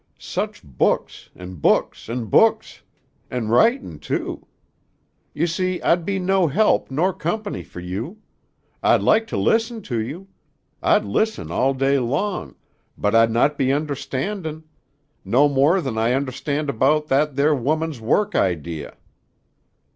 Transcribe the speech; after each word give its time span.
Such 0.17 0.63
books 0.63 1.29
an' 1.35 1.57
books 1.57 2.09
an' 2.09 2.25
books! 2.25 2.81
An' 3.29 3.49
writin' 3.49 3.99
too. 3.99 4.47
You 5.31 5.45
see 5.45 5.79
I'd 5.83 6.05
be 6.07 6.17
no 6.17 6.47
help 6.47 6.89
nor 6.89 7.13
company 7.13 7.61
fer 7.61 7.79
you. 7.81 8.17
I'd 8.81 9.03
like 9.03 9.27
to 9.27 9.37
listen 9.37 9.83
to 9.83 10.01
you. 10.01 10.27
I'd 10.81 11.05
listen 11.05 11.51
all 11.51 11.75
day 11.75 11.99
long, 11.99 12.55
but 12.97 13.13
I'd 13.13 13.29
not 13.29 13.59
be 13.59 13.71
understandin'. 13.71 14.63
No 15.23 15.47
more 15.47 15.81
than 15.81 15.99
I 15.99 16.13
understand 16.13 16.67
about 16.67 17.05
that 17.09 17.35
there 17.35 17.53
woman's 17.53 18.01
work 18.01 18.33
idea." 18.33 18.97